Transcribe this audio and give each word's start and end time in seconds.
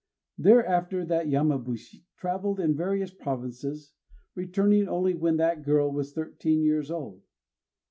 _Thereafter 0.43 1.05
that 1.05 1.27
Yamabushi 1.27 2.05
travelled 2.17 2.59
in 2.59 2.75
various 2.75 3.11
provinces; 3.13 3.93
returning 4.33 4.87
only 4.87 5.13
when 5.13 5.37
that 5.37 5.61
girl 5.61 5.91
was 5.91 6.11
thirteen 6.11 6.63
years 6.63 6.89
old. 6.89 7.21